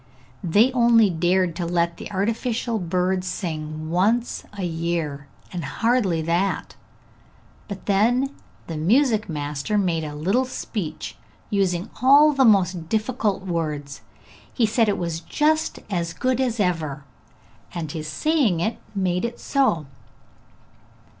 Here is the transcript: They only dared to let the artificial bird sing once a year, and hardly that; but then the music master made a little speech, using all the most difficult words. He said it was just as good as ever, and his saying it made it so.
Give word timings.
They 0.43 0.71
only 0.71 1.11
dared 1.11 1.55
to 1.57 1.65
let 1.67 1.97
the 1.97 2.11
artificial 2.11 2.79
bird 2.79 3.23
sing 3.23 3.91
once 3.91 4.43
a 4.57 4.63
year, 4.63 5.27
and 5.53 5.63
hardly 5.63 6.23
that; 6.23 6.75
but 7.67 7.85
then 7.85 8.31
the 8.65 8.77
music 8.77 9.29
master 9.29 9.77
made 9.77 10.03
a 10.03 10.15
little 10.15 10.45
speech, 10.45 11.17
using 11.51 11.91
all 12.01 12.33
the 12.33 12.45
most 12.45 12.89
difficult 12.89 13.45
words. 13.45 14.01
He 14.51 14.65
said 14.65 14.89
it 14.89 14.97
was 14.97 15.19
just 15.19 15.77
as 15.87 16.13
good 16.13 16.41
as 16.41 16.59
ever, 16.59 17.03
and 17.71 17.91
his 17.91 18.07
saying 18.07 18.59
it 18.59 18.79
made 18.95 19.23
it 19.23 19.39
so. 19.39 19.85